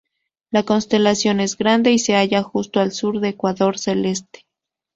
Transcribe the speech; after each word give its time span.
La 0.49 0.63
constelación 0.63 1.39
es 1.39 1.55
grande, 1.59 1.91
y 1.91 1.99
se 1.99 2.13
halla 2.15 2.41
justo 2.41 2.79
al 2.79 2.91
sur 2.91 3.19
del 3.19 3.33
ecuador 3.33 3.77
celeste. 3.77 4.47